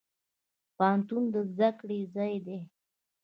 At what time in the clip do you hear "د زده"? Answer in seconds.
1.33-1.69